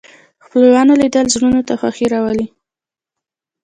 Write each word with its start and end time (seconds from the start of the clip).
د 0.39 0.41
خپلوانو 0.45 0.93
لیدل 1.01 1.25
زړونو 1.33 1.61
ته 1.67 1.73
خوښي 1.79 2.05
راولي 2.13 2.47